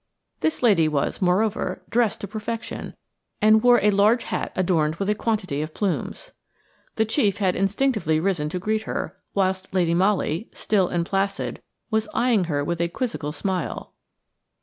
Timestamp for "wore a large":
3.61-4.23